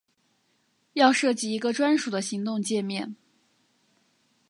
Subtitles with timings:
[0.93, 3.15] 要设计一个专属的行动介面